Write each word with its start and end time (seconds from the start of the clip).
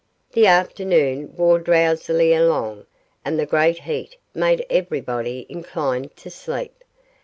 The 0.31 0.47
afternoon 0.47 1.35
wore 1.37 1.59
drowsily 1.59 2.33
along, 2.33 2.87
and 3.23 3.37
the 3.39 3.45
great 3.45 3.81
heat 3.81 4.17
made 4.33 4.65
everybody 4.67 5.45
inclined 5.47 6.15
to 6.15 6.31
sleep. 6.31 6.83